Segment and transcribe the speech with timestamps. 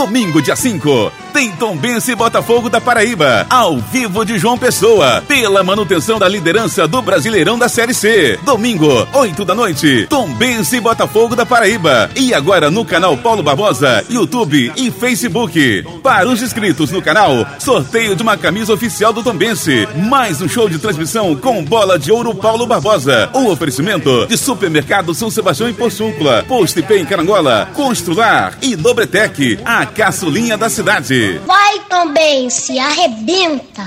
[0.00, 5.62] Domingo, dia 5, tem Tombense e Botafogo da Paraíba, ao vivo de João Pessoa, pela
[5.62, 8.38] manutenção da liderança do Brasileirão da Série C.
[8.42, 12.10] Domingo, 8 da noite, Tombense e Botafogo da Paraíba.
[12.16, 15.84] E agora no canal Paulo Barbosa, YouTube e Facebook.
[16.02, 19.86] Para os inscritos no canal, sorteio de uma camisa oficial do Tombense.
[20.08, 23.28] Mais um show de transmissão com bola de ouro Paulo Barbosa.
[23.34, 29.60] O oferecimento de Supermercado São Sebastião em Porçúncula, Posto IP em Carangola, Constrular e Dobretec,
[29.62, 31.40] a caçulinha da cidade.
[31.46, 33.84] Vai também, se arrebenta.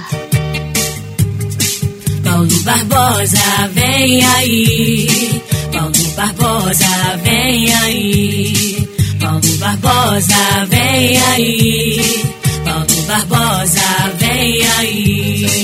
[2.23, 5.41] Paulo Barbosa, vem aí.
[5.71, 8.87] Paulo Barbosa, vem aí.
[9.19, 12.25] Paulo Barbosa, vem aí.
[12.65, 15.62] Paulo Barbosa, vem aí.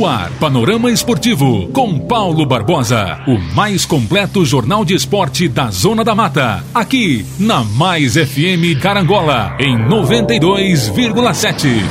[0.00, 3.20] No ar, Panorama Esportivo, com Paulo Barbosa.
[3.26, 6.64] O mais completo jornal de esporte da Zona da Mata.
[6.72, 11.82] Aqui, na Mais FM Carangola, em 92,7.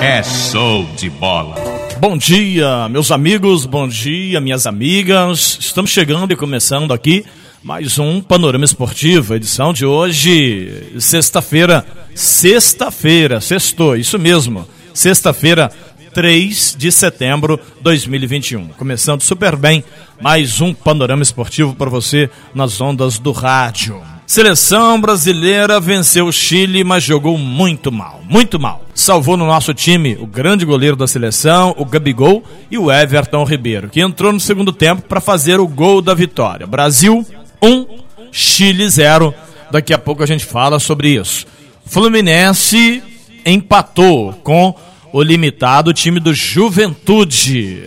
[0.00, 1.56] É show de bola.
[2.00, 5.58] Bom dia, meus amigos, bom dia, minhas amigas.
[5.60, 7.26] Estamos chegando e começando aqui
[7.64, 11.84] mais um Panorama Esportivo, edição de hoje, sexta-feira.
[12.14, 14.66] Sexta-feira, sextou, isso mesmo.
[14.92, 15.70] Sexta-feira,
[16.14, 18.68] 3 de setembro de 2021.
[18.68, 19.82] Começando super bem,
[20.20, 24.00] mais um Panorama Esportivo para você nas ondas do rádio.
[24.26, 28.84] Seleção brasileira venceu o Chile, mas jogou muito mal, muito mal.
[28.94, 33.90] Salvou no nosso time o grande goleiro da seleção, o Gabigol, e o Everton Ribeiro,
[33.90, 36.64] que entrou no segundo tempo para fazer o gol da vitória.
[36.64, 37.26] Brasil
[37.60, 37.86] 1, um,
[38.30, 39.34] Chile 0.
[39.70, 41.44] Daqui a pouco a gente fala sobre isso.
[41.86, 43.02] Fluminense
[43.44, 44.74] empatou com
[45.12, 47.84] o limitado time do Juventude.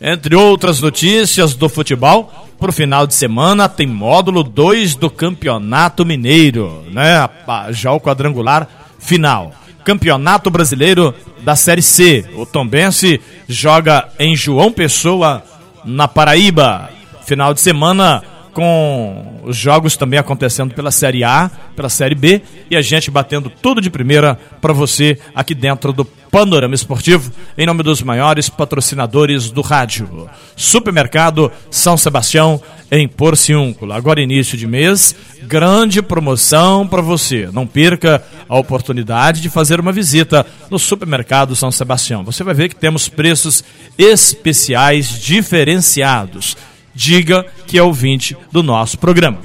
[0.00, 6.04] Entre outras notícias do futebol, para o final de semana tem módulo 2 do Campeonato
[6.04, 7.28] Mineiro, né?
[7.70, 9.52] Já o quadrangular final.
[9.84, 12.24] Campeonato Brasileiro da Série C.
[12.36, 15.42] O Tombense joga em João Pessoa,
[15.84, 16.90] na Paraíba.
[17.26, 18.22] Final de semana
[18.52, 23.50] com os jogos também acontecendo pela Série A, pela Série B e a gente batendo
[23.50, 29.50] tudo de primeira para você aqui dentro do Panorama Esportivo, em nome dos maiores patrocinadores
[29.50, 30.28] do rádio.
[30.54, 33.96] Supermercado São Sebastião em Porciúncula.
[33.96, 37.48] Agora início de mês, grande promoção para você.
[37.52, 42.24] Não perca a oportunidade de fazer uma visita no Supermercado São Sebastião.
[42.24, 43.64] Você vai ver que temos preços
[43.98, 46.56] especiais diferenciados
[46.94, 49.38] diga que é ouvinte do nosso programa.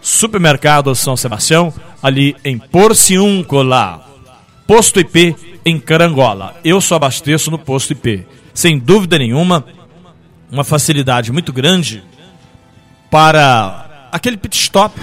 [0.00, 1.72] Supermercado São Sebastião,
[2.02, 4.06] ali em Porciúncula.
[4.66, 6.56] Posto IP em Carangola.
[6.64, 8.26] Eu só abasteço no Posto IP.
[8.54, 9.64] Sem dúvida nenhuma,
[10.50, 12.02] uma facilidade muito grande
[13.10, 14.98] para aquele pit stop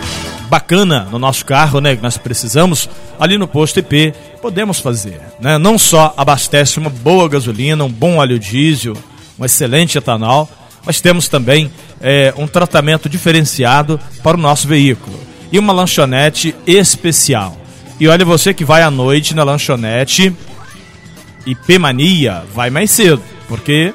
[0.50, 5.58] bacana no nosso carro, né, que nós precisamos, ali no posto IP, podemos fazer, né?
[5.58, 8.96] Não só abastece uma boa gasolina, um bom óleo diesel,
[9.38, 10.50] um excelente etanol,
[10.88, 15.20] mas temos também é, um tratamento diferenciado para o nosso veículo
[15.52, 17.58] e uma lanchonete especial.
[18.00, 20.34] E olha você que vai à noite na lanchonete
[21.46, 23.94] IP Mania, vai mais cedo, porque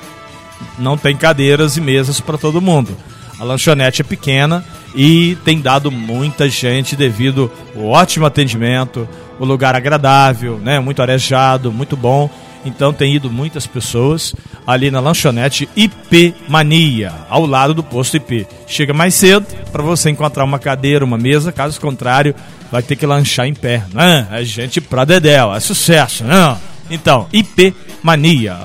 [0.78, 2.94] não tem cadeiras e mesas para todo mundo.
[3.40, 4.62] A lanchonete é pequena
[4.94, 9.08] e tem dado muita gente devido ao ótimo atendimento,
[9.40, 12.28] o lugar agradável, né, muito arejado, muito bom
[12.64, 14.34] então tem ido muitas pessoas
[14.66, 18.46] ali na lanchonete IP Mania, ao lado do posto IP.
[18.66, 22.34] Chega mais cedo para você encontrar uma cadeira, uma mesa, caso contrário,
[22.70, 23.84] vai ter que lanchar em pé.
[23.92, 24.26] Né?
[24.30, 26.56] É gente pra dedéu, é sucesso, né?
[26.90, 28.56] Então, IP Mania.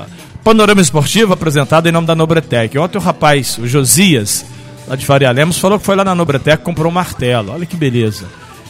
[0.43, 2.77] Panorama Esportivo apresentado em nome da Nobretec.
[2.77, 4.45] Ontem o rapaz, o Josias,
[4.87, 7.51] lá de Faria Lemos, falou que foi lá na Nobretec comprou um martelo.
[7.51, 8.25] Olha que beleza.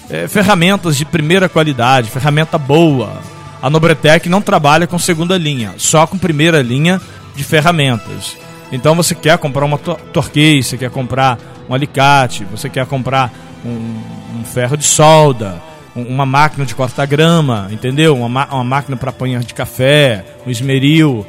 [0.09, 3.21] É, ferramentas de primeira qualidade, ferramenta boa
[3.67, 7.01] a Nobretec não trabalha com segunda linha, só com primeira linha
[7.35, 8.37] de ferramentas.
[8.71, 11.37] Então você quer comprar uma torquês, você quer comprar
[11.69, 13.29] um alicate, você quer comprar
[13.65, 15.61] um, um ferro de solda,
[15.93, 18.15] um, uma máquina de cortar grama, entendeu?
[18.15, 21.27] Uma, uma máquina para apanhar de café, um esmeril,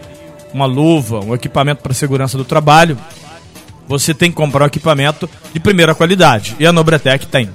[0.55, 2.97] uma luva, um equipamento para segurança do trabalho.
[3.89, 6.55] Você tem que comprar um equipamento de primeira qualidade.
[6.61, 7.51] E a Nobretec tem.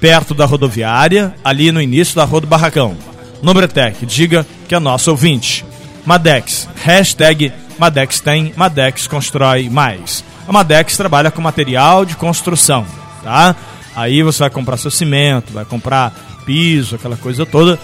[0.00, 3.09] Perto da rodoviária, ali no início da Rua do Barracão.
[3.42, 5.64] Nobretec, diga que é nosso ouvinte.
[6.04, 10.24] Madex, hashtag Madex tem, Madex constrói mais.
[10.46, 12.86] A Madex trabalha com material de construção,
[13.22, 13.54] tá?
[13.96, 16.12] Aí você vai comprar seu cimento, vai comprar
[16.44, 17.78] piso, aquela coisa toda.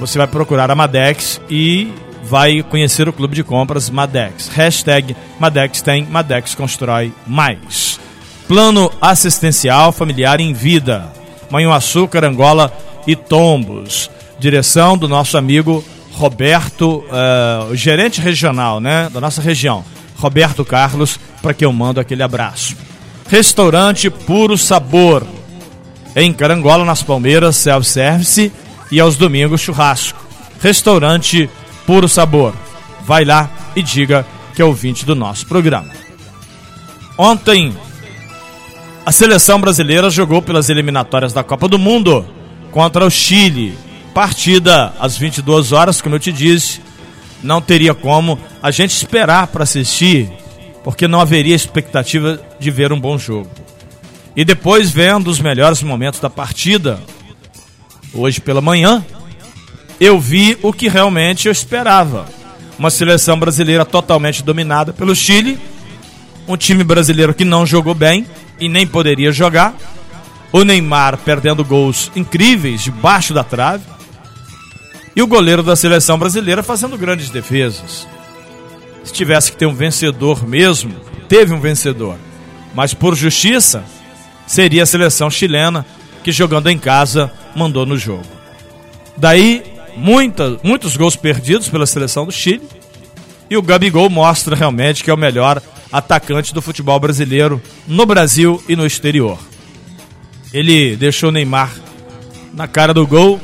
[0.00, 1.92] Você vai procurar a Madex e
[2.24, 4.48] vai conhecer o clube de compras Madex.
[4.48, 8.00] Hashtag Madex tem, Madex constrói mais.
[8.48, 11.12] Plano Assistencial Familiar em Vida,
[11.50, 12.72] Manhuaçu, Carangola
[13.06, 14.10] e Tombos.
[14.42, 19.84] Direção do nosso amigo Roberto, uh, gerente regional, né, da nossa região,
[20.16, 22.74] Roberto Carlos, para que eu mando aquele abraço.
[23.28, 25.24] Restaurante Puro Sabor,
[26.16, 28.50] em Carangola, nas Palmeiras, self-service
[28.90, 30.18] e aos domingos churrasco.
[30.60, 31.48] Restaurante
[31.86, 32.52] Puro Sabor.
[33.04, 35.92] Vai lá e diga que é ouvinte do nosso programa.
[37.16, 37.72] Ontem,
[39.06, 42.26] a seleção brasileira jogou pelas eliminatórias da Copa do Mundo
[42.72, 43.78] contra o Chile.
[44.14, 46.80] Partida às 22 horas, como eu te disse,
[47.42, 50.30] não teria como a gente esperar para assistir,
[50.84, 53.50] porque não haveria expectativa de ver um bom jogo.
[54.36, 57.00] E depois, vendo os melhores momentos da partida,
[58.14, 59.04] hoje pela manhã,
[60.00, 62.26] eu vi o que realmente eu esperava.
[62.78, 65.58] Uma seleção brasileira totalmente dominada pelo Chile,
[66.48, 68.26] um time brasileiro que não jogou bem
[68.58, 69.74] e nem poderia jogar,
[70.50, 73.84] o Neymar perdendo gols incríveis debaixo da trave,
[75.14, 78.06] e o goleiro da seleção brasileira fazendo grandes defesas.
[79.04, 80.94] Se tivesse que ter um vencedor mesmo,
[81.28, 82.16] teve um vencedor.
[82.74, 83.84] Mas por justiça,
[84.46, 85.84] seria a seleção chilena
[86.22, 88.24] que jogando em casa mandou no jogo.
[89.16, 89.62] Daí,
[89.96, 92.62] muita, muitos gols perdidos pela seleção do Chile.
[93.50, 95.60] E o Gabigol mostra realmente que é o melhor
[95.92, 99.38] atacante do futebol brasileiro no Brasil e no exterior.
[100.52, 101.70] Ele deixou Neymar
[102.54, 103.40] na cara do gol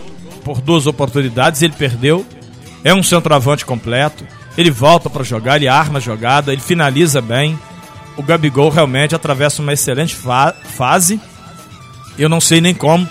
[0.49, 2.25] por duas oportunidades, ele perdeu.
[2.83, 4.27] É um centroavante completo.
[4.57, 7.59] Ele volta para jogar, ele arma a jogada, ele finaliza bem.
[8.17, 11.21] O Gabigol realmente atravessa uma excelente fa fase.
[12.19, 13.07] Eu não sei nem como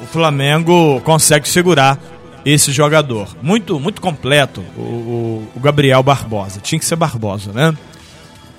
[0.00, 1.98] o Flamengo consegue segurar
[2.42, 3.36] esse jogador.
[3.42, 6.58] Muito, muito completo, o, o, o, Gabriel Barbosa.
[6.60, 7.76] Tinha que ser Barbosa, né?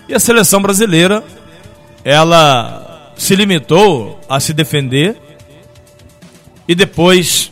[0.07, 1.23] E a seleção brasileira,
[2.03, 5.17] ela se limitou a se defender
[6.67, 7.49] e depois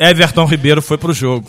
[0.00, 1.46] Everton Ribeiro foi pro jogo.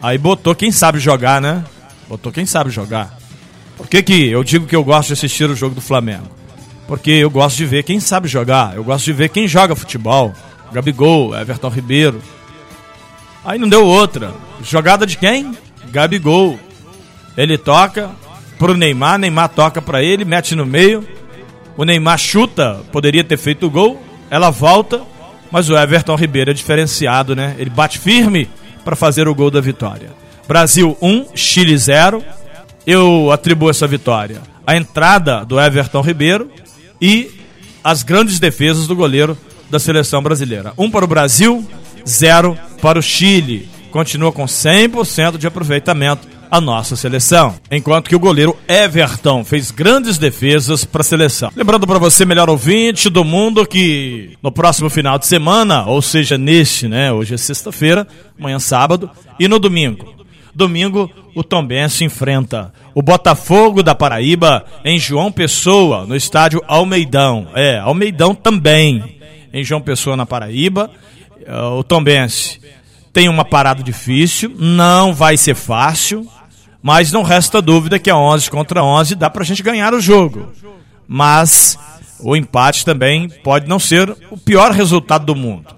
[0.00, 1.62] Aí botou quem sabe jogar, né?
[2.08, 3.18] Botou quem sabe jogar.
[3.76, 6.26] Por que, que eu digo que eu gosto de assistir o jogo do Flamengo?
[6.88, 10.32] Porque eu gosto de ver quem sabe jogar, eu gosto de ver quem joga futebol.
[10.72, 12.22] Gabigol, Everton Ribeiro.
[13.44, 14.32] Aí não deu outra.
[14.62, 15.54] Jogada de quem?
[15.90, 16.58] Gabigol.
[17.36, 18.10] Ele toca
[18.58, 21.06] pro Neymar, Neymar toca para ele, mete no meio.
[21.76, 24.02] O Neymar chuta, poderia ter feito o gol.
[24.30, 25.02] Ela volta,
[25.50, 27.54] mas o Everton Ribeiro é diferenciado, né?
[27.58, 28.48] Ele bate firme
[28.84, 30.10] para fazer o gol da vitória.
[30.46, 32.24] Brasil 1, Chile 0.
[32.86, 36.50] Eu atribuo essa vitória à entrada do Everton Ribeiro
[37.00, 37.30] e
[37.82, 39.36] as grandes defesas do goleiro
[39.70, 40.72] da seleção brasileira.
[40.76, 41.66] Um para o Brasil,
[42.06, 43.68] zero para o Chile.
[43.90, 47.54] Continua com 100% de aproveitamento a nossa seleção.
[47.70, 51.50] Enquanto que o goleiro Everton fez grandes defesas para a seleção.
[51.54, 56.36] Lembrando para você, melhor ouvinte do mundo, que no próximo final de semana, ou seja,
[56.36, 57.12] neste, né?
[57.12, 58.06] Hoje é sexta-feira,
[58.38, 60.14] amanhã sábado, e no domingo.
[60.54, 67.46] Domingo, o Tombense enfrenta o Botafogo da Paraíba em João Pessoa, no estádio Almeidão.
[67.54, 69.18] É, Almeidão também
[69.52, 70.90] em João Pessoa, na Paraíba.
[71.46, 72.60] É, o Tombense
[73.12, 76.26] tem uma parada difícil, não vai ser fácil,
[76.82, 80.52] mas não resta dúvida que a 11 contra 11 dá pra gente ganhar o jogo.
[81.06, 81.78] Mas
[82.20, 85.74] o empate também pode não ser o pior resultado do mundo.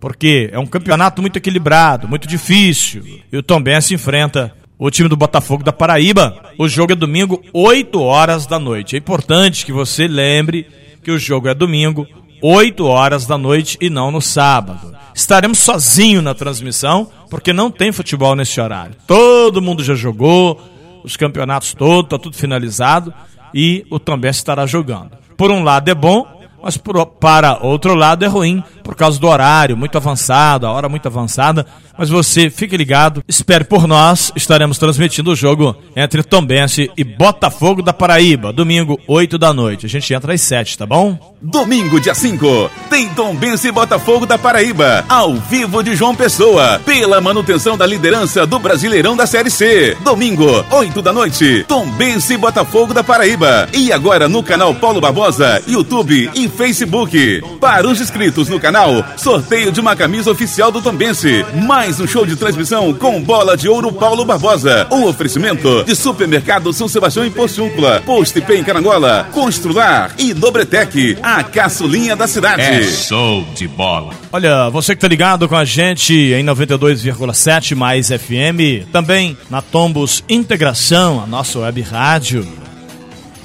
[0.00, 3.04] Porque é um campeonato muito equilibrado, muito difícil.
[3.30, 6.52] E o Tombense enfrenta o time do Botafogo da Paraíba.
[6.58, 8.96] O jogo é domingo, 8 horas da noite.
[8.96, 10.66] É importante que você lembre
[11.02, 12.06] que o jogo é domingo,
[12.42, 14.96] 8 horas da noite e não no sábado.
[15.14, 18.96] Estaremos sozinhos na transmissão, porque não tem futebol nesse horário.
[19.06, 20.60] Todo mundo já jogou,
[21.04, 23.12] os campeonatos todos, está tudo finalizado
[23.54, 25.10] e o também estará jogando.
[25.36, 26.26] Por um lado é bom,
[26.62, 30.88] mas por, para outro lado é ruim por causa do horário muito avançado, a hora
[30.88, 31.64] muito avançada.
[31.96, 37.82] Mas você fique ligado, espere por nós, estaremos transmitindo o jogo entre Tombense e Botafogo
[37.82, 39.84] da Paraíba, domingo, 8 da noite.
[39.84, 41.36] A gente entra às 7, tá bom?
[41.42, 47.20] Domingo, dia 5, tem Tombense e Botafogo da Paraíba, ao vivo de João Pessoa, pela
[47.20, 49.96] manutenção da liderança do Brasileirão da Série C.
[50.02, 53.68] Domingo, 8 da noite, Tombense e Botafogo da Paraíba.
[53.74, 57.42] E agora no canal Paulo Barbosa, YouTube e Facebook.
[57.60, 61.44] Para os inscritos no canal, sorteio de uma camisa oficial do Tombense.
[61.66, 64.86] Mais um show de transmissão com bola de ouro Paulo Barbosa.
[64.90, 71.18] Um oferecimento de supermercado São Sebastião em Porciúncula, Post Pay em Carangola, Constrular e Dobretec,
[71.22, 72.62] a caçulinha da cidade.
[72.62, 74.14] É show de bola.
[74.32, 80.24] Olha, você que tá ligado com a gente em 92,7 mais FM, também na Tombos
[80.28, 82.46] Integração, a nossa web rádio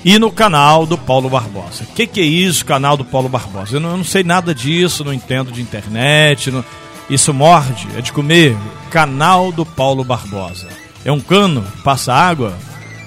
[0.05, 1.83] e no canal do Paulo Barbosa.
[1.83, 3.77] O que, que, é isso, canal do Paulo Barbosa?
[3.77, 6.63] Eu não, eu não sei nada disso, não entendo de internet, não...
[7.09, 8.55] isso morde, é de comer.
[8.91, 10.67] Canal do Paulo Barbosa.
[11.03, 11.65] É um cano?
[11.83, 12.53] Passa água?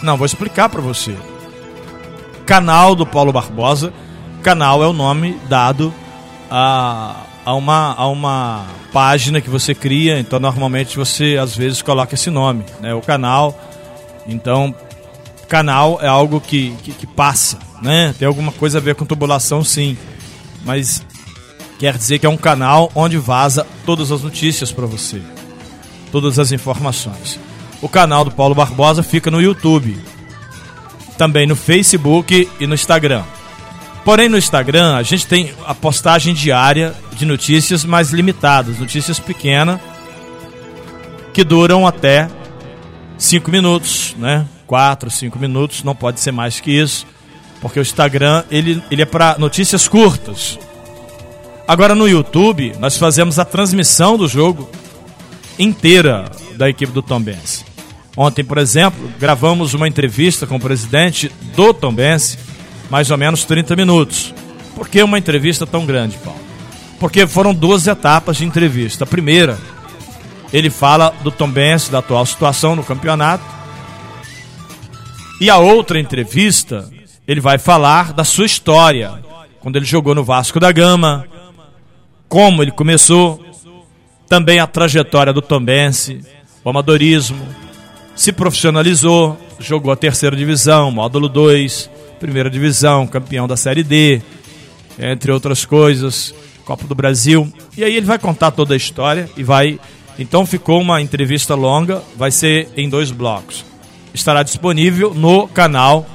[0.02, 1.14] Não, vou explicar para você.
[2.44, 3.92] Canal do Paulo Barbosa.
[4.42, 5.94] Canal é o nome dado
[6.50, 7.14] a,
[7.44, 12.28] a, uma, a uma página que você cria, então normalmente você às vezes coloca esse
[12.28, 12.92] nome, né?
[12.92, 13.56] O canal.
[14.26, 14.74] Então,
[15.48, 18.14] canal é algo que, que, que, passa, né?
[18.18, 19.96] Tem alguma coisa a ver com tubulação, sim.
[20.64, 21.02] Mas
[21.78, 25.20] quer dizer que é um canal onde vaza todas as notícias para você,
[26.12, 27.40] todas as informações.
[27.80, 29.96] O canal do Paulo Barbosa fica no YouTube,
[31.16, 33.22] também no Facebook e no Instagram.
[34.04, 39.80] Porém, no Instagram a gente tem a postagem diária de notícias mais limitadas, notícias pequenas
[41.32, 42.28] que duram até
[43.16, 44.46] 5 minutos, né?
[44.68, 47.06] 4, 5 minutos, não pode ser mais que isso,
[47.60, 50.58] porque o Instagram ele, ele é para notícias curtas.
[51.66, 54.70] Agora no YouTube, nós fazemos a transmissão do jogo
[55.58, 57.64] inteira da equipe do Tom Benz.
[58.16, 62.38] Ontem, por exemplo, gravamos uma entrevista com o presidente do Tom Benz,
[62.90, 64.34] mais ou menos 30 minutos.
[64.74, 66.40] Por que uma entrevista tão grande, Paulo?
[67.00, 69.04] Porque foram duas etapas de entrevista.
[69.04, 69.58] A primeira,
[70.52, 73.57] ele fala do Tom Benz, da atual situação no campeonato,
[75.40, 76.90] e a outra entrevista,
[77.26, 79.22] ele vai falar da sua história,
[79.60, 81.26] quando ele jogou no Vasco da Gama,
[82.28, 83.40] como ele começou,
[84.28, 86.20] também a trajetória do Tombense,
[86.64, 87.46] o amadorismo,
[88.16, 94.20] se profissionalizou, jogou a terceira divisão, módulo 2, primeira divisão, campeão da Série D,
[94.98, 97.50] entre outras coisas, Copa do Brasil.
[97.76, 99.78] E aí ele vai contar toda a história e vai.
[100.18, 103.68] Então ficou uma entrevista longa, vai ser em dois blocos
[104.14, 106.06] estará disponível no canal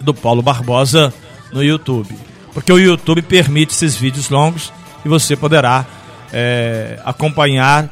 [0.00, 1.12] do Paulo Barbosa
[1.52, 2.14] no YouTube.
[2.52, 4.72] Porque o YouTube permite esses vídeos longos
[5.04, 5.86] e você poderá
[6.32, 7.88] é, acompanhar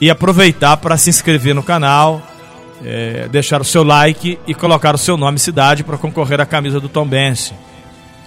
[0.00, 2.22] e aproveitar para se inscrever no canal,
[2.84, 6.46] é, deixar o seu like e colocar o seu nome e cidade para concorrer à
[6.46, 7.52] camisa do Tom Bense,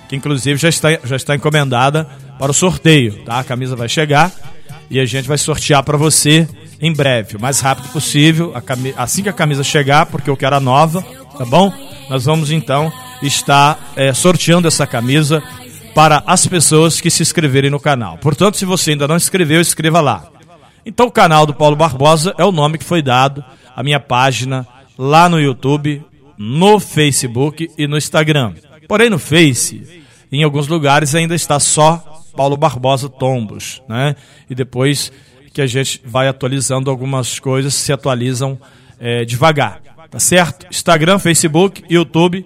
[0.08, 2.08] que inclusive já está, já está encomendada
[2.40, 3.24] para o sorteio.
[3.26, 3.40] Tá?
[3.40, 4.32] A camisa vai chegar
[4.90, 6.48] e a gente vai sortear para você
[6.80, 8.54] em breve, o mais rápido possível,
[8.98, 11.02] assim que a camisa chegar, porque eu quero a nova,
[11.38, 11.72] tá bom?
[12.10, 12.92] Nós vamos então
[13.22, 15.42] estar é, sorteando essa camisa
[15.94, 18.18] para as pessoas que se inscreverem no canal.
[18.18, 20.30] Portanto, se você ainda não inscreveu, escreva lá.
[20.86, 23.44] Então, o canal do Paulo Barbosa é o nome que foi dado
[23.76, 24.68] à minha página
[24.98, 26.04] lá no YouTube,
[26.38, 28.54] no Facebook e no Instagram.
[28.88, 34.16] Porém, no Face, em alguns lugares ainda está só Paulo Barbosa Tombos, né?
[34.50, 35.12] E depois
[35.56, 38.60] que a gente vai atualizando algumas coisas, se atualizam
[39.00, 39.80] é, devagar,
[40.12, 40.68] tá certo?
[40.70, 42.46] Instagram, Facebook, YouTube,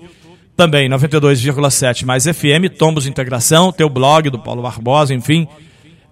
[0.56, 5.48] também 92,7 mais FM, Tombos Integração, teu blog do Paulo Barbosa, enfim,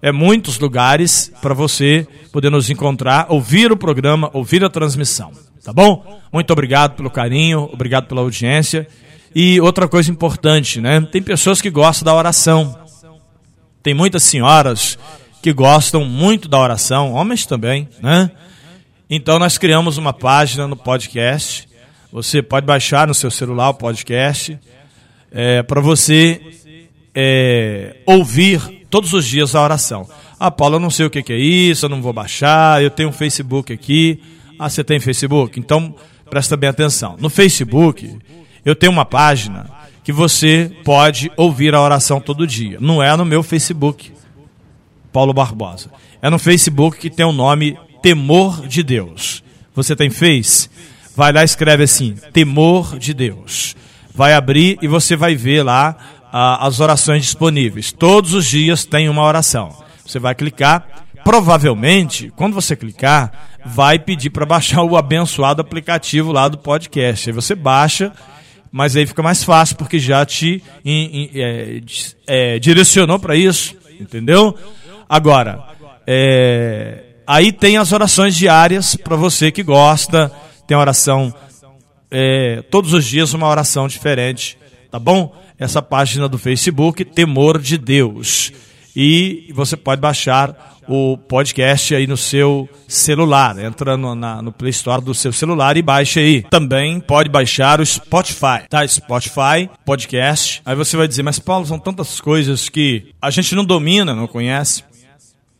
[0.02, 5.30] é muitos lugares para você poder nos encontrar, ouvir o programa, ouvir a transmissão,
[5.64, 6.20] tá bom?
[6.32, 8.88] Muito obrigado pelo carinho, obrigado pela audiência.
[9.32, 11.00] E outra coisa importante, né?
[11.00, 12.76] Tem pessoas que gostam da oração.
[13.84, 14.98] Tem muitas senhoras
[15.42, 18.30] que gostam muito da oração, homens também, né?
[19.08, 21.68] Então nós criamos uma página no podcast.
[22.12, 24.58] Você pode baixar no seu celular o podcast
[25.30, 26.40] é, para você
[27.14, 30.08] é, ouvir todos os dias a oração.
[30.38, 33.08] Ah, Paulo, eu não sei o que, é isso, eu não vou baixar, eu tenho
[33.08, 34.20] um Facebook aqui.
[34.58, 35.58] Ah, você tem Facebook?
[35.58, 35.94] Então
[36.28, 37.16] presta bem atenção.
[37.18, 38.18] No Facebook,
[38.64, 39.70] eu tenho uma página
[40.04, 42.78] que você pode ouvir a oração todo dia.
[42.80, 44.12] Não é no meu Facebook.
[45.12, 45.90] Paulo Barbosa.
[46.20, 49.42] É no Facebook que tem o nome Temor de Deus.
[49.74, 50.68] Você tem Face?
[51.16, 53.76] Vai lá escreve assim: Temor de Deus.
[54.14, 55.96] Vai abrir e você vai ver lá
[56.32, 57.92] ah, as orações disponíveis.
[57.92, 59.74] Todos os dias tem uma oração.
[60.04, 60.86] Você vai clicar.
[61.24, 63.32] Provavelmente, quando você clicar,
[63.66, 67.28] vai pedir para baixar o abençoado aplicativo lá do podcast.
[67.28, 68.12] Aí você baixa,
[68.70, 71.80] mas aí fica mais fácil porque já te in, in, é,
[72.26, 74.56] é, direcionou para isso, entendeu?
[75.08, 75.64] Agora,
[76.06, 80.30] é, aí tem as orações diárias para você que gosta.
[80.66, 81.34] Tem oração
[82.10, 84.58] é, todos os dias uma oração diferente,
[84.90, 85.34] tá bom?
[85.58, 88.52] Essa página do Facebook, Temor de Deus.
[88.94, 93.58] E você pode baixar o podcast aí no seu celular.
[93.58, 96.42] Entra no, na, no Play Store do seu celular e baixa aí.
[96.50, 98.86] Também pode baixar o Spotify, tá?
[98.88, 100.62] Spotify, podcast.
[100.64, 104.26] Aí você vai dizer, mas Paulo, são tantas coisas que a gente não domina, não
[104.26, 104.82] conhece.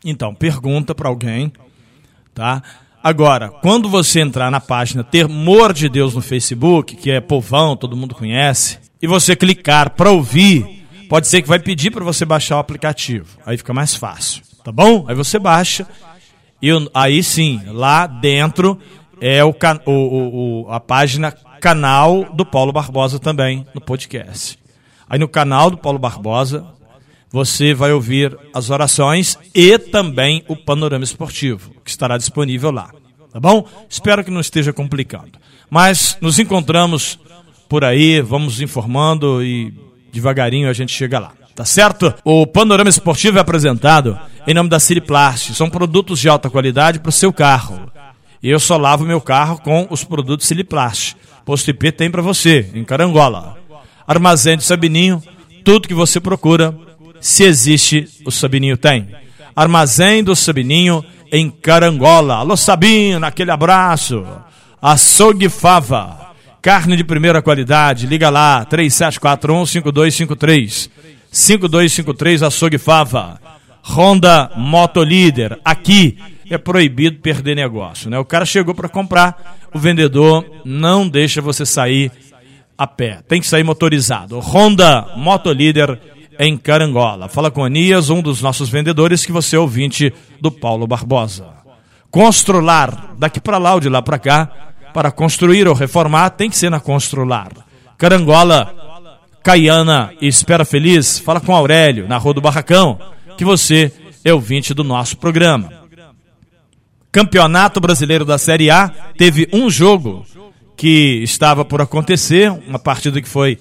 [0.03, 1.51] Então, pergunta para alguém,
[2.33, 2.63] tá?
[3.03, 7.95] Agora, quando você entrar na página Temor de Deus no Facebook, que é povão, todo
[7.95, 12.57] mundo conhece, e você clicar para ouvir, pode ser que vai pedir para você baixar
[12.57, 13.37] o aplicativo.
[13.45, 15.05] Aí fica mais fácil, tá bom?
[15.07, 15.87] Aí você baixa
[16.61, 18.77] e aí sim, lá dentro
[19.21, 24.59] é o, o, o, a página canal do Paulo Barbosa também no podcast.
[25.09, 26.65] Aí no canal do Paulo Barbosa
[27.31, 32.91] você vai ouvir as orações e também o panorama esportivo, que estará disponível lá.
[33.31, 33.67] Tá bom?
[33.87, 35.33] Espero que não esteja complicando.
[35.69, 37.19] Mas nos encontramos
[37.67, 39.71] por aí, vamos informando e
[40.11, 41.33] devagarinho a gente chega lá.
[41.55, 42.13] Tá certo?
[42.23, 44.17] O panorama esportivo é apresentado
[44.47, 45.53] em nome da Siliplast.
[45.53, 47.91] São produtos de alta qualidade para o seu carro.
[48.41, 51.15] E eu só lavo meu carro com os produtos Siliplast.
[51.45, 53.57] Posto IP tem para você, em Carangola.
[54.07, 55.21] Armazém de Sabininho,
[55.63, 56.73] tudo que você procura
[57.21, 59.07] se existe, o Sabininho tem.
[59.55, 62.35] Armazém do Sabininho em Carangola.
[62.35, 64.25] Alô Sabino, aquele abraço.
[64.81, 66.29] Açougue Fava.
[66.61, 68.07] Carne de primeira qualidade.
[68.07, 70.89] Liga lá, 3741-5253.
[71.31, 73.39] 5253 Açougue Fava.
[73.83, 75.59] Honda Motolíder.
[75.63, 76.17] Aqui
[76.49, 78.09] é proibido perder negócio.
[78.09, 78.17] Né?
[78.17, 82.11] O cara chegou para comprar, o vendedor não deixa você sair
[82.77, 83.19] a pé.
[83.27, 84.39] Tem que sair motorizado.
[84.39, 85.99] Honda Motolíder
[86.39, 87.27] em Carangola.
[87.27, 91.47] Fala com Anias, um dos nossos vendedores, que você é ouvinte do Paulo Barbosa.
[92.09, 94.49] Constrular, daqui para lá ou de lá para cá,
[94.93, 97.49] para construir ou reformar, tem que ser na Constrular.
[97.97, 98.73] Carangola,
[99.43, 102.97] Caiana e Espera Feliz, fala com Aurélio, na Rua do Barracão,
[103.37, 103.91] que você
[104.23, 105.69] é ouvinte do nosso programa.
[107.11, 110.25] Campeonato Brasileiro da Série A teve um jogo
[110.77, 113.59] que estava por acontecer, uma partida que foi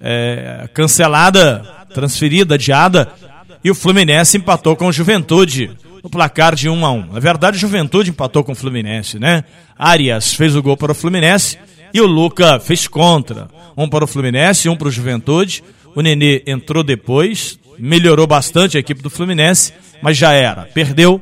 [0.00, 1.62] é, cancelada
[1.94, 3.10] transferida, adiada,
[3.64, 5.70] e o Fluminense empatou com o Juventude
[6.02, 7.12] no placar de 1 a 1.
[7.14, 9.44] Na verdade, o Juventude empatou com o Fluminense, né?
[9.78, 11.58] Arias fez o gol para o Fluminense
[11.92, 13.48] e o Luca fez contra.
[13.76, 15.64] Um para o Fluminense, um para o Juventude.
[15.94, 19.72] O Nenê entrou depois, melhorou bastante a equipe do Fluminense,
[20.02, 20.62] mas já era.
[20.62, 21.20] Perdeu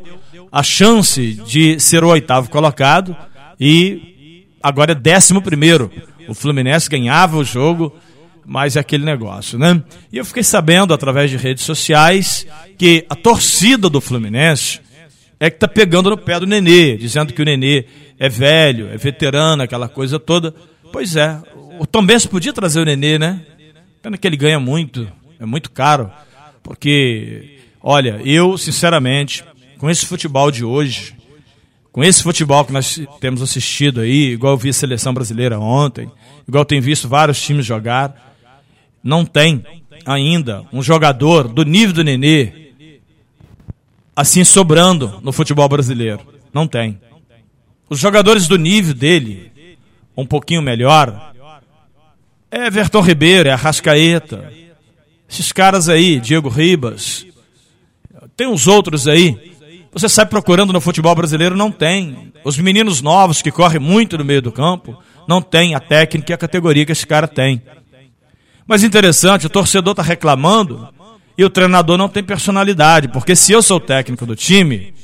[0.50, 3.16] a chance de ser o oitavo colocado
[3.58, 5.90] e agora é décimo primeiro.
[6.28, 7.94] O Fluminense ganhava o jogo
[8.44, 9.82] mas é aquele negócio, né?
[10.12, 14.80] E eu fiquei sabendo através de redes sociais que a torcida do Fluminense
[15.40, 17.84] é que tá pegando no pé do Nenê, dizendo que o Nenê
[18.18, 20.54] é velho, é veterano, aquela coisa toda.
[20.92, 21.40] Pois é,
[21.78, 23.40] o Tom Benz podia trazer o Nenê, né?
[24.02, 26.10] Pena que ele ganha muito, é muito caro,
[26.62, 29.44] porque, olha, eu, sinceramente,
[29.78, 31.14] com esse futebol de hoje,
[31.90, 36.10] com esse futebol que nós temos assistido aí, igual eu vi a seleção brasileira ontem,
[36.46, 38.33] igual tenho visto vários times jogar,
[39.04, 39.62] não tem
[40.06, 42.64] ainda um jogador do nível do Nenê
[44.16, 46.20] assim sobrando no futebol brasileiro.
[46.52, 46.98] Não tem.
[47.90, 49.52] Os jogadores do nível dele,
[50.16, 51.32] um pouquinho melhor,
[52.50, 54.52] é Everton Ribeiro, é Arrascaeta.
[55.28, 57.26] Esses caras aí, Diego Ribas,
[58.36, 59.52] tem uns outros aí.
[59.92, 62.32] Você sai procurando no futebol brasileiro, não tem.
[62.44, 64.96] Os meninos novos que correm muito no meio do campo,
[65.28, 67.62] não tem a técnica e a categoria que esse cara tem.
[68.66, 70.88] Mas interessante, o torcedor está reclamando
[71.36, 74.94] e o treinador não tem personalidade, porque se eu sou o técnico do time,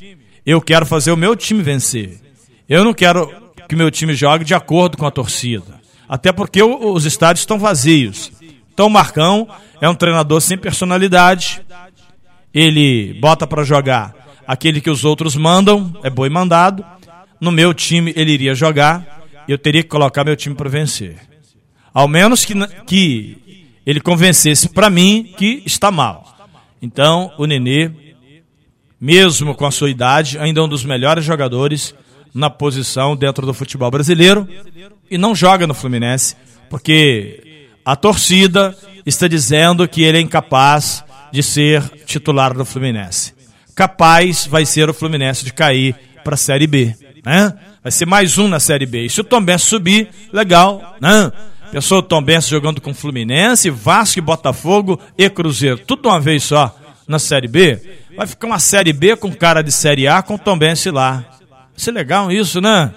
[0.46, 2.20] eu quero fazer o meu time vencer.
[2.68, 3.30] Eu não quero
[3.68, 5.80] que meu time jogue de acordo com a torcida.
[6.08, 8.32] Até porque os estádios estão vazios.
[8.72, 9.46] Então o Marcão
[9.80, 11.60] é um treinador sem personalidade.
[12.52, 14.14] Ele bota para jogar
[14.46, 16.84] aquele que os outros mandam, é boi mandado.
[17.40, 21.18] No meu time ele iria jogar e eu teria que colocar meu time para vencer.
[21.92, 22.54] Ao menos que,
[22.86, 23.49] que
[23.90, 26.36] ele convencesse para mim que está mal.
[26.80, 27.90] Então, o Nenê,
[29.00, 31.94] mesmo com a sua idade, ainda é um dos melhores jogadores
[32.32, 34.48] na posição dentro do futebol brasileiro
[35.10, 36.36] e não joga no Fluminense,
[36.68, 43.34] porque a torcida está dizendo que ele é incapaz de ser titular do Fluminense.
[43.74, 47.52] Capaz vai ser o Fluminense de cair para a Série B, né?
[47.82, 49.06] Vai ser mais um na Série B.
[49.06, 51.32] E se o Tom Benz subir, legal, né?
[51.72, 56.76] Pensou o Tom jogando com Fluminense, Vasco Botafogo e Cruzeiro, tudo de uma vez só
[57.06, 57.80] na Série B.
[58.16, 60.58] Vai ficar uma Série B com cara de Série A com o Tom
[60.92, 61.24] lá.
[61.48, 62.92] Vai ser legal isso, né?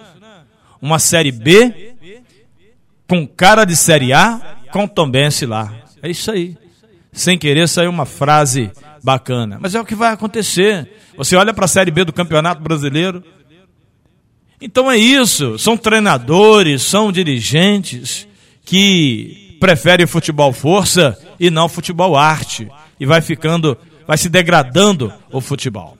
[0.81, 1.93] Uma Série B
[3.07, 5.11] com cara de Série A com o Tom
[5.47, 5.73] lá.
[6.01, 6.57] É isso aí.
[7.11, 8.71] Sem querer saiu uma frase
[9.03, 9.59] bacana.
[9.61, 10.91] Mas é o que vai acontecer.
[11.15, 13.23] Você olha para a Série B do Campeonato Brasileiro.
[14.59, 15.59] Então é isso.
[15.59, 18.27] São treinadores, são dirigentes
[18.65, 22.69] que prefere futebol força e não futebol arte.
[22.99, 25.97] E vai ficando, vai se degradando o futebol.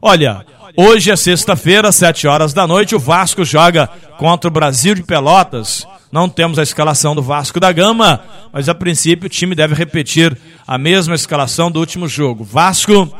[0.00, 0.44] Olha,
[0.78, 5.86] Hoje é sexta-feira, sete horas da noite, o Vasco joga contra o Brasil de Pelotas.
[6.12, 10.36] Não temos a escalação do Vasco da Gama, mas a princípio o time deve repetir
[10.66, 12.44] a mesma escalação do último jogo.
[12.44, 13.10] Vasco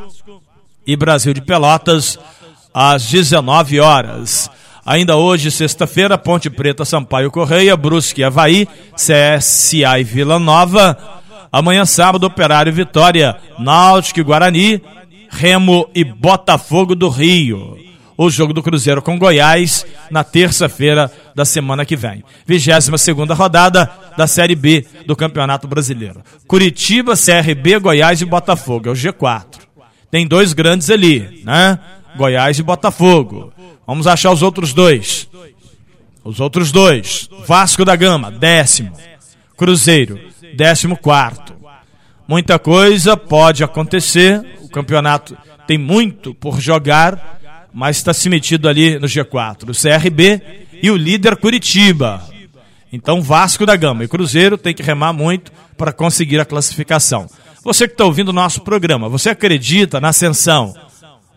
[0.85, 2.19] e Brasil de Pelotas
[2.71, 4.51] às 19 horas.
[4.87, 10.97] Ainda hoje, sexta-feira, Ponte Preta, Sampaio Correia, Brusque, Havaí, CSA e Vila Nova.
[11.51, 14.81] Amanhã, sábado, Operário Vitória, Náutico e Guarani,
[15.29, 17.77] Remo e Botafogo do Rio.
[18.17, 22.23] O jogo do Cruzeiro com Goiás na terça-feira da semana que vem.
[22.45, 26.23] 22 segunda rodada da Série B do Campeonato Brasileiro.
[26.47, 28.87] Curitiba, CRB, Goiás e Botafogo.
[28.87, 29.67] É o G4.
[30.09, 31.77] Tem dois grandes ali, né?
[32.15, 33.51] Goiás e Botafogo.
[33.87, 35.29] Vamos achar os outros dois.
[36.21, 37.29] Os outros dois.
[37.47, 38.91] Vasco da Gama, décimo.
[39.55, 40.19] Cruzeiro,
[40.53, 41.55] décimo quarto.
[42.27, 44.45] Muita coisa pode acontecer.
[44.61, 47.39] O campeonato tem muito por jogar,
[47.73, 49.69] mas está se metido ali no G4.
[49.69, 50.41] O CRB
[50.83, 52.21] e o líder Curitiba.
[52.91, 57.27] Então Vasco da Gama e Cruzeiro tem que remar muito para conseguir a classificação.
[57.63, 60.73] Você que está ouvindo o nosso programa, você acredita na ascensão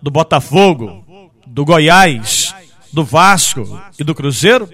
[0.02, 1.04] do Botafogo,
[1.50, 2.54] do Goiás,
[2.92, 4.68] do Vasco e do Cruzeiro?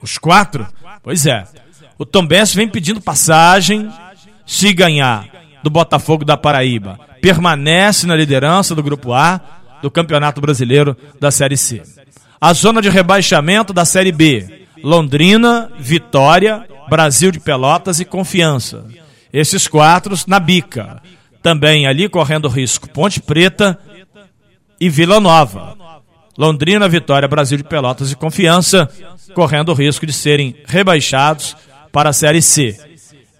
[0.00, 0.66] Os quatro?
[1.02, 1.46] Pois é.
[1.98, 3.90] O Tom Benz vem pedindo passagem.
[4.46, 5.28] Se ganhar
[5.62, 9.40] do Botafogo da Paraíba, permanece na liderança do Grupo A
[9.80, 11.82] do Campeonato Brasileiro da Série C.
[12.40, 18.86] A zona de rebaixamento da Série B: Londrina, Vitória, Brasil de Pelotas e Confiança.
[19.32, 21.02] Esses quatro na bica.
[21.42, 23.78] Também ali correndo risco Ponte Preta
[24.80, 25.81] e Vila Nova.
[26.36, 28.88] Londrina, Vitória, Brasil de Pelotas e Confiança,
[29.34, 31.56] correndo o risco de serem rebaixados
[31.92, 32.78] para a Série C.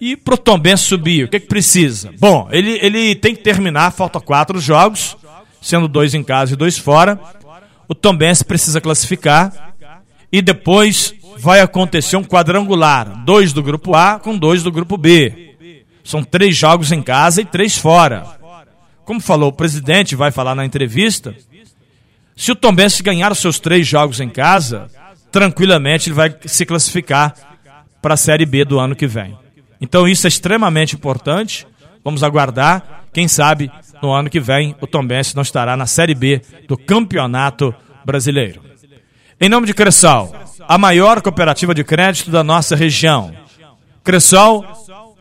[0.01, 2.11] E para o Tombense subir, o que, que precisa?
[2.19, 5.17] Bom, ele, ele tem que terminar, falta quatro jogos,
[5.61, 7.19] sendo dois em casa e dois fora.
[7.89, 9.75] O Tombense precisa classificar
[10.31, 15.55] e depois vai acontecer um quadrangular, dois do grupo A com dois do grupo B.
[16.05, 18.27] São três jogos em casa e três fora.
[19.05, 21.35] Como falou o presidente, vai falar na entrevista,
[22.37, 24.89] se o Tombense ganhar os seus três jogos em casa,
[25.31, 27.35] tranquilamente ele vai se classificar
[28.01, 29.37] para a Série B do ano que vem.
[29.81, 31.67] Então isso é extremamente importante.
[32.05, 33.05] Vamos aguardar.
[33.13, 33.71] Quem sabe
[34.03, 38.63] no ano que vem o Tombense não estará na Série B do Campeonato Brasileiro.
[39.41, 40.33] Em nome de Cressal,
[40.69, 43.35] a maior cooperativa de crédito da nossa região.
[44.03, 44.65] Cressal,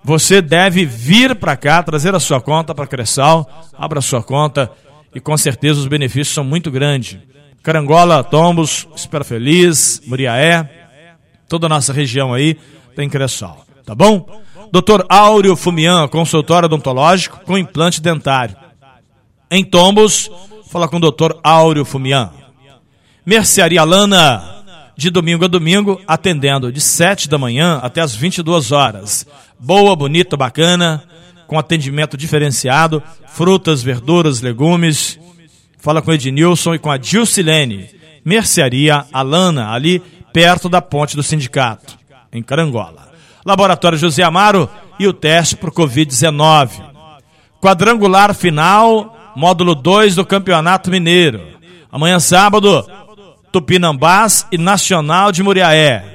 [0.03, 3.47] você deve vir para cá, trazer a sua conta para Cressal,
[3.77, 4.71] abra a sua conta
[5.13, 7.17] e com certeza os benefícios são muito grandes.
[7.63, 10.69] Carangola, Tombos, Espera Feliz, Muriaé,
[11.47, 12.57] toda a nossa região aí
[12.95, 14.41] tem Cressol, tá bom?
[14.71, 15.05] Dr.
[15.09, 18.55] Áureo Fumian, consultório odontológico com implante dentário.
[19.49, 20.31] Em Tombos,
[20.69, 21.37] fala com o Dr.
[21.43, 22.31] Áureo Fumian.
[23.25, 24.63] Mercearia Lana,
[24.97, 29.27] de domingo a domingo, atendendo de 7 da manhã até as 22 horas.
[29.59, 31.03] Boa, bonita, bacana,
[31.51, 35.19] com atendimento diferenciado, frutas, verduras, legumes.
[35.77, 37.89] Fala com Ednilson e com a Dilcilene.
[38.23, 41.97] Mercearia Alana, ali perto da ponte do sindicato,
[42.31, 43.11] em Carangola.
[43.45, 46.69] Laboratório José Amaro e o teste para o Covid-19.
[47.59, 51.41] Quadrangular final, módulo 2 do Campeonato Mineiro.
[51.91, 52.89] Amanhã sábado,
[53.51, 56.05] Tupinambás e Nacional de Muriaé.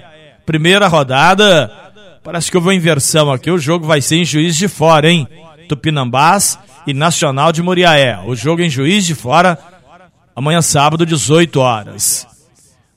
[0.47, 1.86] Primeira rodada,
[2.27, 3.53] Parece que houve uma inversão aqui.
[3.53, 5.29] O jogo vai ser em Juiz de Fora, hein?
[5.69, 8.19] Tupinambás e Nacional de Muriaé.
[8.27, 9.57] O jogo em Juiz de Fora,
[10.35, 12.27] amanhã sábado, 18 horas.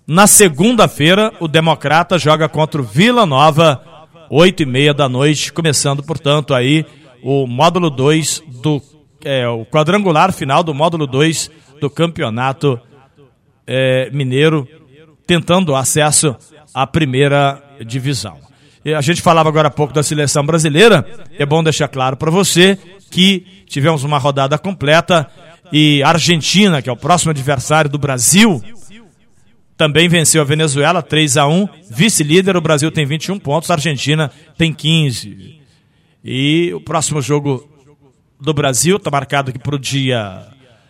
[0.08, 3.80] Na segunda-feira, o Democrata joga contra o Vila Nova,
[4.32, 6.84] 8 e meia da noite, começando, portanto, aí
[7.22, 8.82] o módulo 2 do.
[9.24, 12.80] É, o quadrangular final do módulo 2 do Campeonato
[13.68, 14.68] é, Mineiro,
[15.28, 16.36] tentando acesso
[16.74, 18.49] à primeira divisão.
[18.96, 21.06] A gente falava agora há pouco da seleção brasileira.
[21.38, 22.78] É bom deixar claro para você
[23.12, 25.28] que tivemos uma rodada completa
[25.72, 28.63] e a Argentina, que é o próximo adversário do Brasil,
[29.78, 34.32] também venceu a Venezuela 3 a 1 Vice-líder, o Brasil tem 21 pontos, a Argentina
[34.58, 35.60] tem 15.
[36.24, 37.70] E o próximo jogo
[38.39, 40.48] do Brasil está marcado aqui para o dia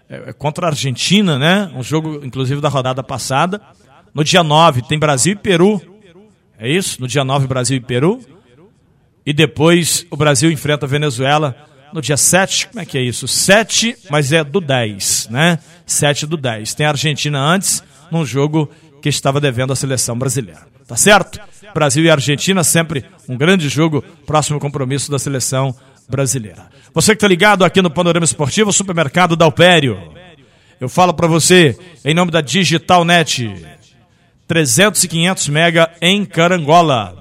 [0.10, 1.72] é, é, contra a Argentina, né?
[1.76, 3.62] Um jogo, inclusive, da rodada passada.
[4.14, 5.80] No dia 9 tem Brasil e Peru.
[6.60, 7.00] É isso?
[7.00, 8.20] No dia 9, Brasil e Peru.
[9.26, 11.56] E depois o Brasil enfrenta a Venezuela
[11.94, 12.68] no dia 7.
[12.68, 13.28] Como é que é isso?
[13.28, 15.60] 7, mas é do 10, né?
[15.86, 16.74] 7 do 10.
[16.74, 18.70] Tem a Argentina antes, num jogo
[19.02, 20.68] que estava devendo a seleção brasileira.
[20.86, 21.40] Tá certo?
[21.74, 25.74] Brasil e Argentina, sempre um grande jogo, próximo compromisso da seleção
[26.10, 26.68] brasileira.
[26.94, 30.12] Você que está ligado aqui no Panorama Esportivo, Supermercado Dalpério.
[30.82, 33.54] Eu falo para você em nome da Digital Net.
[34.50, 37.16] 300 e 500 mega em Carangola.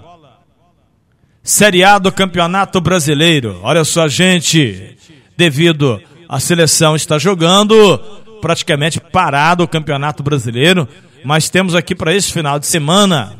[1.42, 3.60] Série A do Campeonato Brasileiro.
[3.62, 4.96] Olha só, gente,
[5.36, 7.98] devido à seleção estar jogando,
[8.40, 10.88] praticamente parado o Campeonato Brasileiro,
[11.22, 13.36] mas temos aqui para esse final de semana,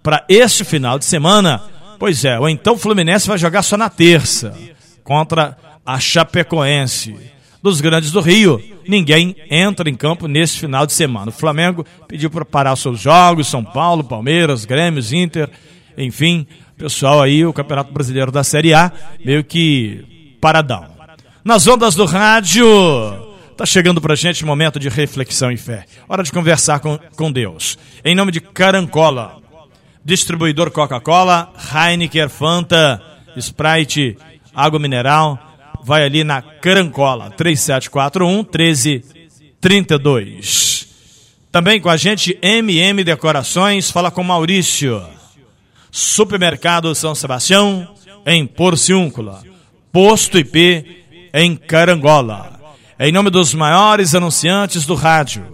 [0.00, 1.60] para este final de semana,
[1.98, 4.56] pois é, o então Fluminense vai jogar só na terça
[5.02, 7.16] contra a Chapecoense.
[7.64, 11.30] Dos grandes do Rio, ninguém entra em campo nesse final de semana.
[11.30, 15.48] O Flamengo pediu para parar seus jogos, São Paulo, Palmeiras, Grêmio, Inter,
[15.96, 16.46] enfim,
[16.76, 18.92] pessoal aí, o Campeonato Brasileiro da Série A,
[19.24, 20.84] meio que paradão.
[21.42, 22.66] Nas ondas do rádio,
[23.56, 25.86] tá chegando pra gente momento de reflexão e fé.
[26.06, 27.78] Hora de conversar com, com Deus.
[28.04, 29.38] Em nome de Carancola,
[30.04, 33.00] distribuidor Coca-Cola, Heineken, Fanta,
[33.38, 34.18] Sprite,
[34.54, 35.53] água mineral,
[35.84, 40.88] vai ali na Carancola, 3741 1332.
[41.52, 45.02] Também com a gente, MM Decorações, fala com Maurício.
[45.90, 47.94] Supermercado São Sebastião,
[48.26, 49.42] em Porciúncula.
[49.92, 52.58] Posto IP, em Carangola.
[52.98, 55.46] Em nome dos maiores anunciantes do rádio,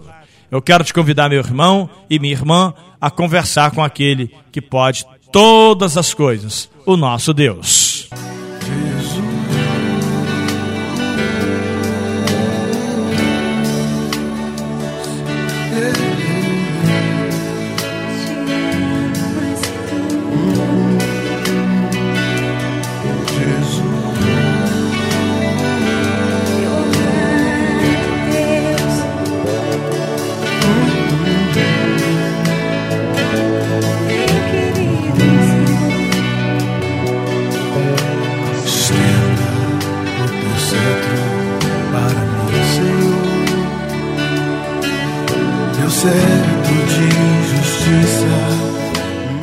[0.49, 5.05] eu quero te convidar, meu irmão e minha irmã, a conversar com aquele que pode
[5.31, 8.09] todas as coisas, o nosso Deus.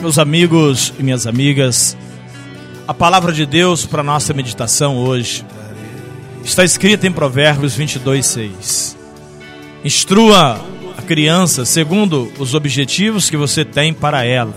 [0.09, 1.95] Meus amigos e minhas amigas,
[2.87, 5.45] a palavra de Deus para nossa meditação hoje
[6.43, 8.97] está escrita em Provérbios 22, 6.
[9.85, 10.65] Instrua
[10.97, 14.55] a criança segundo os objetivos que você tem para ela,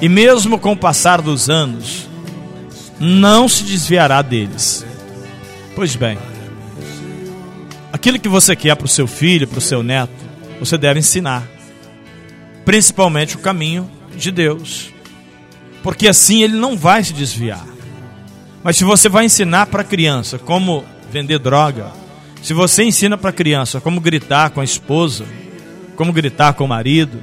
[0.00, 2.08] e mesmo com o passar dos anos,
[2.98, 4.84] não se desviará deles.
[5.76, 6.18] Pois bem,
[7.92, 10.10] aquilo que você quer para o seu filho, para o seu neto,
[10.58, 11.46] você deve ensinar,
[12.64, 13.88] principalmente o caminho
[14.20, 14.90] de Deus,
[15.82, 17.66] porque assim ele não vai se desviar.
[18.62, 21.90] Mas se você vai ensinar para a criança como vender droga,
[22.42, 25.24] se você ensina para a criança como gritar com a esposa,
[25.96, 27.18] como gritar com o marido,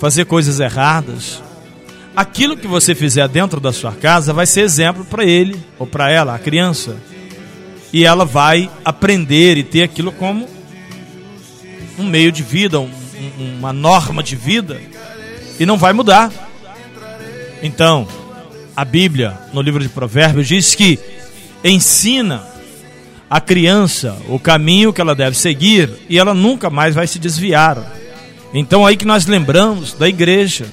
[0.00, 1.42] fazer coisas erradas,
[2.16, 6.10] aquilo que você fizer dentro da sua casa vai ser exemplo para ele ou para
[6.10, 6.96] ela, a criança.
[7.92, 10.48] E ela vai aprender e ter aquilo como
[11.98, 12.90] um meio de vida, um,
[13.38, 14.80] um, uma norma de vida
[15.60, 16.32] e não vai mudar.
[17.62, 18.08] Então,
[18.74, 20.98] a Bíblia, no livro de Provérbios, diz que
[21.62, 22.42] ensina
[23.28, 27.78] a criança o caminho que ela deve seguir e ela nunca mais vai se desviar.
[28.54, 30.66] Então, aí que nós lembramos da igreja,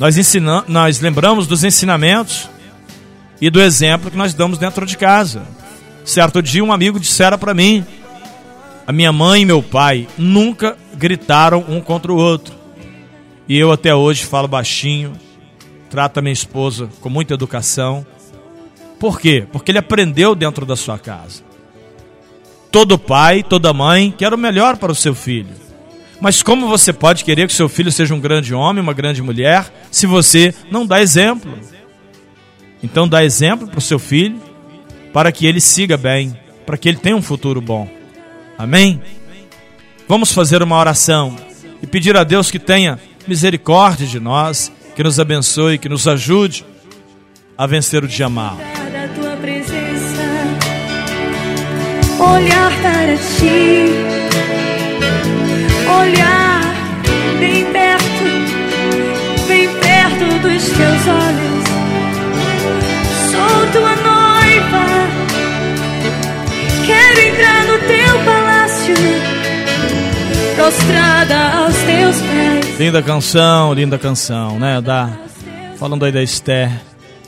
[0.00, 2.50] nós, ensinamos, nós lembramos dos ensinamentos
[3.40, 5.44] e do exemplo que nós damos dentro de casa.
[6.04, 7.86] Certo dia, um amigo dissera para mim:
[8.84, 12.63] a minha mãe e meu pai nunca gritaram um contra o outro.
[13.48, 15.12] E eu até hoje falo baixinho,
[15.90, 18.06] trato a minha esposa com muita educação.
[18.98, 19.46] Por quê?
[19.52, 21.42] Porque ele aprendeu dentro da sua casa.
[22.72, 25.64] Todo pai, toda mãe quer o melhor para o seu filho.
[26.20, 29.70] Mas como você pode querer que seu filho seja um grande homem, uma grande mulher,
[29.90, 31.52] se você não dá exemplo?
[32.82, 34.40] Então dá exemplo para o seu filho,
[35.12, 37.88] para que ele siga bem, para que ele tenha um futuro bom.
[38.56, 39.02] Amém?
[40.08, 41.36] Vamos fazer uma oração
[41.82, 46.64] e pedir a Deus que tenha misericórdia de nós, que nos abençoe, que nos ajude
[47.56, 48.58] a vencer o dia mal.
[52.18, 53.90] Olhar para ti,
[56.00, 56.74] olhar
[57.38, 58.24] bem perto,
[59.48, 61.64] bem perto dos teus olhos.
[63.30, 63.93] Sou tua
[70.64, 72.80] prostrada aos teus pés.
[72.80, 74.80] Linda canção, linda canção, né?
[74.80, 75.10] Da,
[75.78, 76.70] falando aí da Esther,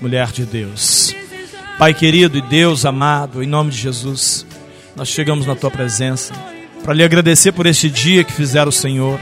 [0.01, 1.15] mulher de Deus.
[1.79, 4.47] Pai querido e Deus amado, em nome de Jesus,
[4.95, 6.33] nós chegamos na tua presença
[6.83, 9.21] para lhe agradecer por este dia que fizeram o Senhor,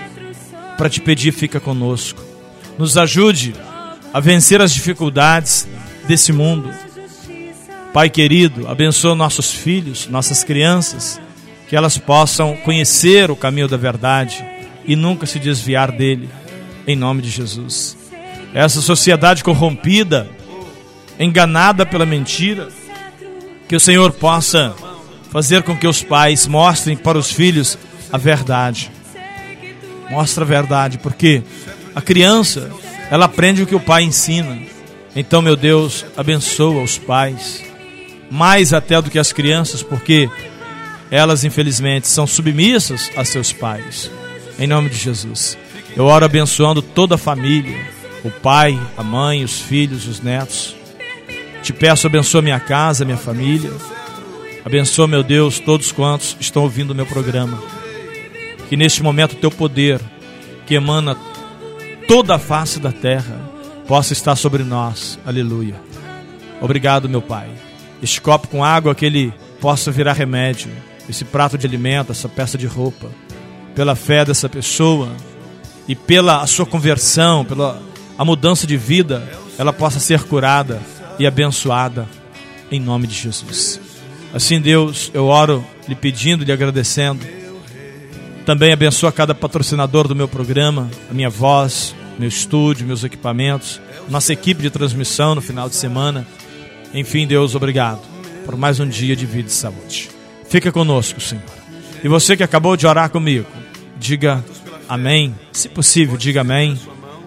[0.78, 2.22] para te pedir, fica conosco.
[2.78, 3.52] Nos ajude
[4.12, 5.66] a vencer as dificuldades
[6.06, 6.70] desse mundo.
[7.92, 11.20] Pai querido, abençoa nossos filhos, nossas crianças,
[11.74, 14.44] que elas possam conhecer o caminho da verdade
[14.86, 16.30] e nunca se desviar dele,
[16.86, 17.96] em nome de Jesus.
[18.54, 20.28] Essa sociedade corrompida,
[21.18, 22.68] enganada pela mentira,
[23.66, 24.72] que o Senhor possa
[25.32, 27.76] fazer com que os pais mostrem para os filhos
[28.12, 28.88] a verdade.
[30.08, 31.42] Mostra a verdade, porque
[31.92, 32.70] a criança,
[33.10, 34.60] ela aprende o que o pai ensina.
[35.16, 37.64] Então, meu Deus, abençoa os pais,
[38.30, 40.30] mais até do que as crianças, porque
[41.14, 44.10] elas, infelizmente, são submissas a seus pais.
[44.58, 45.56] Em nome de Jesus.
[45.96, 47.78] Eu oro abençoando toda a família,
[48.24, 50.74] o pai, a mãe, os filhos, os netos.
[51.62, 53.70] Te peço, abençoa minha casa, minha família.
[54.64, 57.62] Abençoa, meu Deus, todos quantos estão ouvindo o meu programa.
[58.68, 60.00] Que neste momento o teu poder,
[60.66, 61.16] que emana
[62.08, 63.40] toda a face da terra,
[63.86, 65.16] possa estar sobre nós.
[65.24, 65.80] Aleluia.
[66.60, 67.48] Obrigado, meu Pai.
[68.02, 70.72] Este copo com água que ele possa virar remédio,
[71.08, 73.08] esse prato de alimento, essa peça de roupa,
[73.74, 75.10] pela fé dessa pessoa
[75.86, 77.82] e pela sua conversão, pela
[78.16, 80.80] a mudança de vida, ela possa ser curada
[81.18, 82.08] e abençoada
[82.70, 83.80] em nome de Jesus.
[84.32, 87.24] Assim, Deus, eu oro lhe pedindo, lhe agradecendo.
[88.46, 94.32] Também abençoa cada patrocinador do meu programa, a minha voz, meu estúdio, meus equipamentos, nossa
[94.32, 96.26] equipe de transmissão no final de semana.
[96.92, 98.00] Enfim, Deus, obrigado
[98.44, 100.13] por mais um dia de vida e saúde.
[100.54, 101.42] Fica conosco, Senhor.
[102.04, 103.48] E você que acabou de orar comigo,
[103.98, 104.44] diga
[104.88, 105.34] amém.
[105.50, 106.78] Se possível, diga amém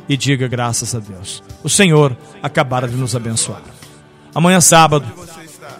[0.08, 1.44] e diga graças a Deus.
[1.62, 3.62] O Senhor acabara de nos abençoar.
[4.34, 5.06] Amanhã, sábado,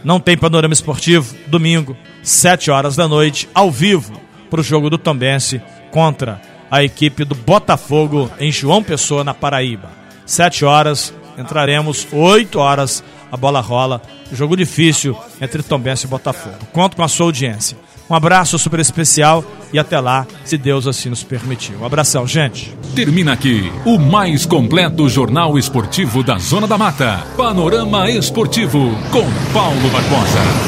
[0.04, 1.34] não tem panorama esportivo.
[1.48, 7.24] Domingo, 7 horas da noite, ao vivo, para o jogo do Tombense contra a equipe
[7.24, 9.90] do Botafogo em João Pessoa, na Paraíba.
[10.26, 13.02] 7 horas, entraremos 8 horas,
[13.32, 14.02] a bola rola.
[14.32, 16.58] Jogo difícil entre Tombense e Botafogo.
[16.74, 17.78] Conto com a sua audiência.
[18.10, 21.76] Um abraço super especial e até lá, se Deus assim nos permitir.
[21.76, 22.74] Um abração, gente.
[22.96, 27.26] Termina aqui o mais completo jornal esportivo da Zona da Mata.
[27.36, 30.68] Panorama Esportivo com Paulo Barbosa.